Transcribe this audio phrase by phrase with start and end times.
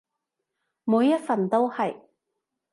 [0.83, 1.95] 每一份都係